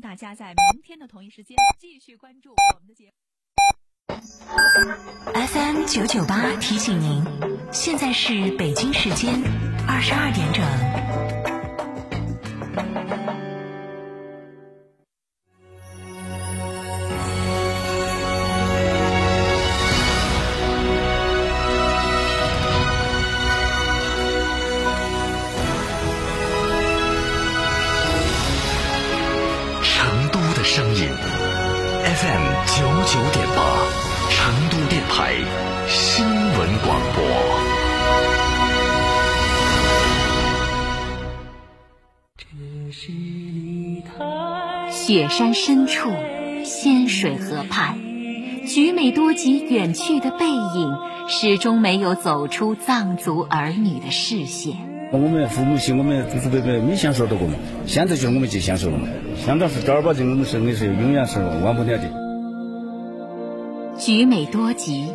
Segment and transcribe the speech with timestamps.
[0.00, 3.12] 大家在明天的同一时间继续关注我们的节目。
[5.34, 7.24] FM 九九八提醒您，
[7.72, 9.34] 现在是北京时间
[9.88, 11.53] 二十二点整。
[35.34, 35.40] 台
[35.88, 37.24] 新闻广播。
[44.92, 46.12] 雪山深处，
[46.64, 47.98] 仙水河畔，
[48.68, 50.94] 菊美多吉远去的背影，
[51.28, 54.76] 始终没有走出藏族儿女的视线。
[55.10, 57.54] 我们父母亲，我们祖祖辈辈没享受到过嘛，
[57.86, 59.08] 现在就我们去享受了嘛。
[59.36, 62.22] 香港是正儿八经，我们是的是永远是忘不了的。
[63.96, 65.08] 菊美多吉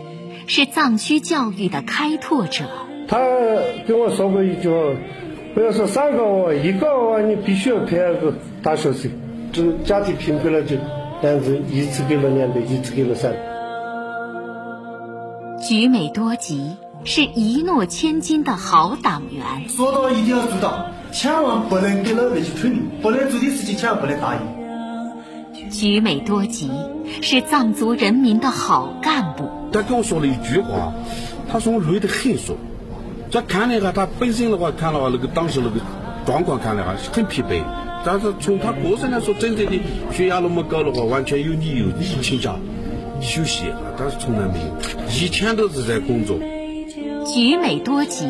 [0.50, 2.66] 是藏区教育的开拓者。
[3.08, 3.20] 他
[3.88, 4.76] 跟我说过一句话，
[5.54, 8.34] 不要说三个娃，一个娃你必须要培养个
[8.64, 9.12] 大学生。
[9.54, 10.76] 这家庭贫困了就，
[11.22, 13.38] 但是一次给了两个，一次给了三个。
[15.62, 19.70] 菊美多吉是一诺千金的好党员。
[19.70, 25.70] 说到一定要做到，千万不能给老百姓推理，不能做的事情千万不能答应。
[25.70, 26.72] 菊美多吉
[27.22, 29.48] 是藏族人民的好干部。
[29.72, 30.94] 他跟我说了一句话，
[31.52, 32.56] 他说我累得很，说。
[33.32, 35.80] 这看了哈，他本身的话看了，那个当时那个
[36.26, 37.62] 状况看了哈是很疲惫，
[38.04, 39.80] 但是从他个人来说，真正的
[40.12, 41.86] 血压那么高的话，完全有理由
[42.22, 42.56] 请假
[43.22, 44.74] 休息啊，但是从来没有，
[45.10, 46.40] 一天都是在工作。
[47.26, 48.28] 菊美多吉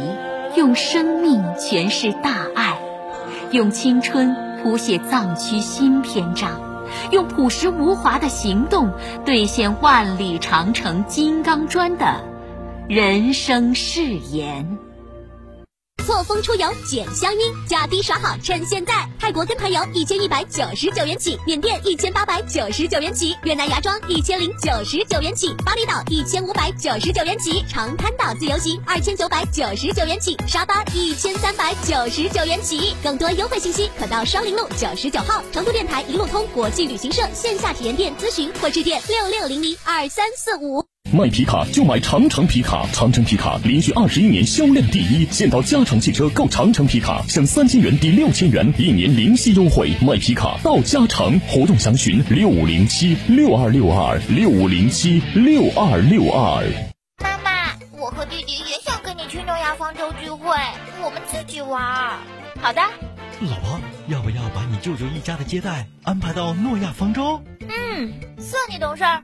[0.57, 2.77] 用生命诠释大爱，
[3.51, 6.59] 用青春谱写藏区新篇章，
[7.11, 8.91] 用朴实无华的行动
[9.25, 12.23] 兑现万里长城金刚砖的
[12.87, 14.88] 人生誓言。
[16.09, 19.07] 错峰出游捡香晕，价低耍好，趁现在！
[19.19, 32.95] 泰国跟团游一千一百九十九元起，缅甸一千八百九十九元起，越南芽庄一千零九十九元起，巴厘岛一千五百九十九元起，长滩岛自由行二千九百九十九元起，沙巴一千三百九十九元起。
[33.03, 40.88] 更多优惠信息可到双林路九十九号成都电台一路通国际旅行社线下体验店咨询或致电六六零零二三四五。
[41.11, 45.27] 买皮卡就买长城皮卡，长城皮卡连续二十一年销量第一。
[45.31, 49.91] 现到加长汽车购长城皮卡，享三千元抵六千元，一年零息优惠。
[50.01, 56.63] 卖皮卡到嘉诚，活动详询六五零七六二六二六五零七六二六二。
[57.23, 60.55] 妈妈，我和弟弟也想跟你去诺亚方舟聚会，
[61.03, 62.19] 我们自己玩。
[62.61, 62.81] 好的。
[63.41, 67.41] 老婆，要不要把你舅舅一家的接待安排到诺亚方舟？
[67.61, 69.23] 嗯，算你懂事儿。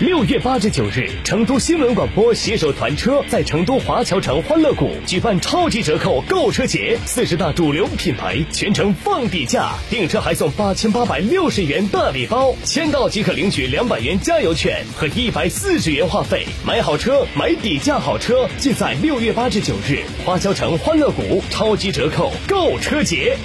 [0.00, 16.44] 六月八至九日，成都新闻广播携手团车在成都华侨城欢乐谷举办超级折扣购车节，四十大主流品牌全程放底价，订车还送八千八百六十元大礼包，签到即可领取两百元加油券和一百四十元话费。
[16.66, 23.36] 买好车，买底价好车，尽在六月八至九日华侨城欢乐谷超级折扣购车节。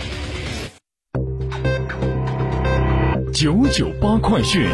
[3.32, 4.68] 九九八快讯。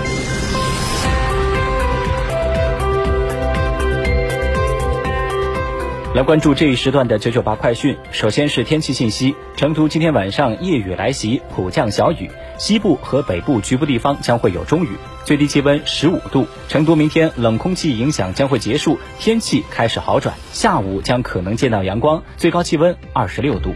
[6.16, 7.98] 来关注这一时段的九九八快讯。
[8.10, 14.92] 首先是天气信息：成都今天晚上夜雨来袭，普降小雨，西部和北部局部地方将会有中雨，
[15.26, 16.48] 最低气温十五度。
[16.70, 23.76] 成都明天冷空气影响将会结束，天气开始好转，下午将可能见到阳光，最高气温二十六度。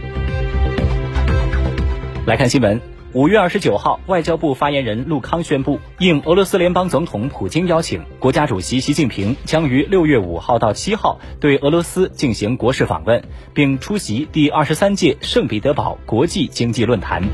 [2.24, 2.89] 来看新闻。
[3.12, 13.20] 五月二十九号，外交部发言人陆康宣布，应俄罗斯联邦总统普京邀请，国家主席习近平将于六月五号到七号对俄罗斯进行国事访问，
[13.52, 17.24] 并出席第二十三届圣彼得堡国际经济论坛。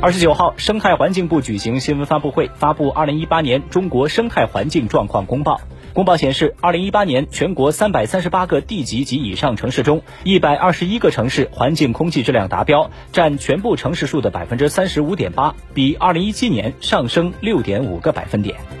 [0.00, 5.60] 二十九号，生态环境部举行新闻发布会，发布二零一八年中国生态环境状况公报。
[5.92, 18.79] 公报显示，二零一八年全国三百三十八个地级及以上城市中，一百二十一个城市环境空气质量达标，占全部城市数的百分之三十五点八，比二零一七年上升六点五个百分点。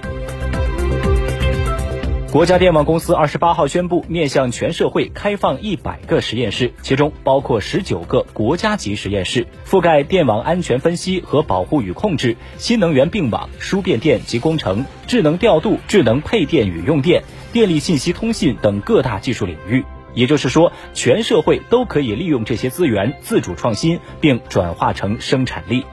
[2.32, 19.84] 国家电网公司二十八号宣布，面向全社会开放一百个实验室，其中包括十九个国家级实验室，覆盖电网安全分析和保护与控制、新能源并网、输变电及工程、智能调度、智能配电与用电、电力信息通信等各大技术领域。
[20.14, 25.84] 也就是说，全社会都可以利用这些资源自主创新，并转化成生产力。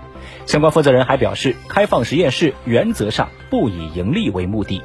[0.46, 4.84] 相关负责人还表示，开放实验室原则上不以盈利为目的。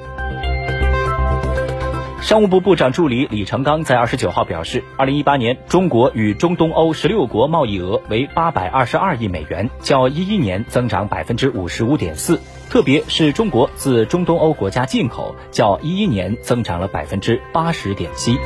[2.32, 12.40] 商务部部长助理李成钢在二十九号表示，二零一八年中国与中东欧十六国贸易额为八百二十二亿美元，较一一年增长百分之五十五点四。
[12.70, 18.38] 特别是中国自中东欧国家进口，较一一年增长了百分之八十点七。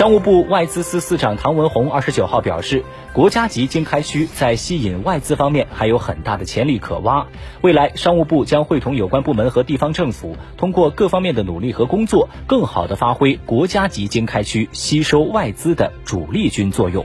[0.00, 2.82] 商务部外资司司长唐文宏二十九号表示，
[3.12, 7.26] 国家级经开区在吸引外资方面还有很大的潜力可挖。
[7.60, 17.04] 未来，商务部将会同有关部门和地方政府，通过各方面的努力和工作，更好地发挥国家级经开区吸收外资的主力军作用。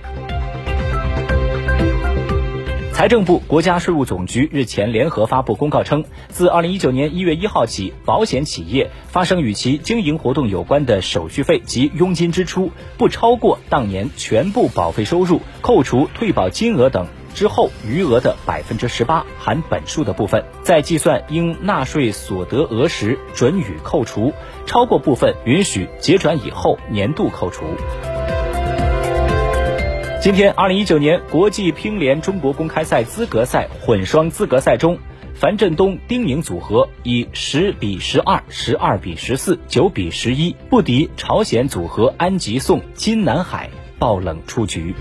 [2.95, 24.31] 财政部、国家税务总局日前联合发布公告称，自二零一九年一月一号起，保险企业发生与其经营活动有关的手续费及佣金支出，不超过当年全部保费收入扣除退保金额等之后余额的百分之十八（含本数的部分），在计算应纳税所得额时准予扣除；
[24.65, 27.65] 超过部分允许结转以后年度扣除。
[30.25, 34.98] 今天，二零一九年国际乒联中国公开赛资格赛混双资格赛中，
[35.36, 43.69] 樊振东、丁宁组合以十比十二、十二比十四、九比十一不敌朝鲜组合安吉颂、金南海，
[44.00, 44.95] 爆冷出局。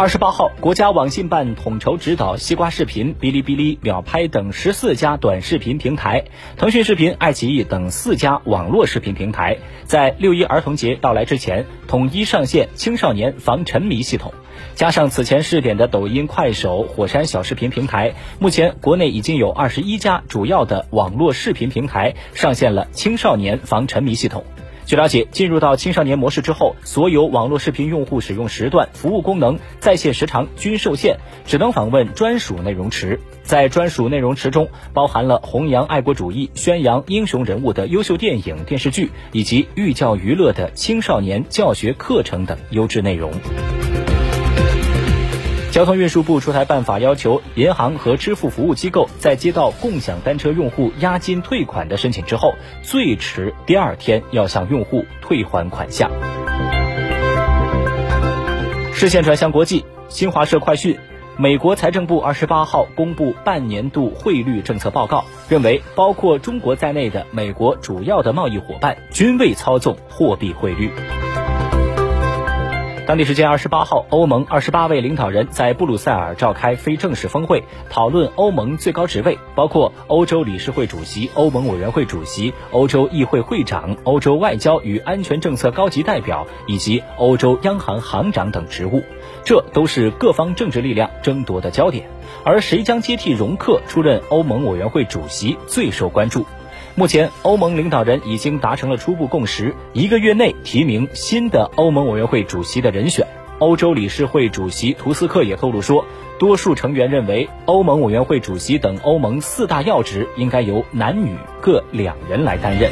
[0.00, 6.24] 二十八号，国家网信办统筹指导西瓜视频、哔哩哔哩、秒拍等十四家短视频平台，
[6.56, 14.32] 腾讯视频、爱奇艺等四家网络视频平台，在六一儿童节到来之前，统一上线青少年防沉迷系统。
[14.74, 24.44] 加上此前试点的抖音、快手、火山小视频平台，目前国内已经有二十一家主要的网络视频平台上线了青少年防沉迷系统。
[24.90, 31.16] 据了解，进入到青少年模式之后，所有网络视频用户使用时段、服务功能、在线时长均受限，
[31.46, 33.20] 只能访问专属内容池。
[33.44, 43.30] 在专属内容池中，包含了弘扬爱国主义、宣扬英雄人物的优秀电影、电视剧，以及寓教于乐的青少年教学课程等优质内容。
[45.70, 56.10] 交通运输部出台办法，要求银行和支付服务机构在接到共享单车用户押金退款的申请之后，最迟第二天要向用户退还款项。
[58.92, 60.98] 视线转向国际，新华社快讯：
[61.36, 70.90] 美国财政部二十八号公布半年度汇率政策报告，认为包括中国在内的美国主要的贸易伙伴均未操纵货币汇率。
[73.10, 89.02] 当地时间二十八号，欧盟二十八位领导人在布鲁塞尔召开非正式峰会，讨论欧盟最高职位，包括欧洲理事会主席、欧盟委员会主席、欧洲议会会长、欧洲外交与安全政策高级代表以及欧洲央行行长等职务，
[89.44, 92.08] 这都是各方政治力量争夺的焦点。
[92.44, 96.46] 而谁将接替容克出任欧盟委员会主席，最受关注。
[96.96, 103.26] 目前，欧盟领导人已经达成了初步共识，一个月内提名新的欧盟委员会主席的人选。
[103.60, 106.04] 欧洲理事会主席图斯克也透露说，
[106.38, 112.90] 多数成员认为，欧盟委员会主席等欧盟四大要职应该由男女各两人来担任。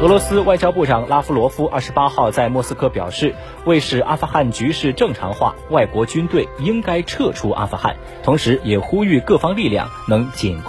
[0.00, 3.34] 俄罗斯外交部长拉夫罗夫二十八号在莫斯科表示，
[3.64, 10.64] 为使阿富汗局势正常化，外国军队应该撤出阿富汗，同时也呼吁各方力量能尽快。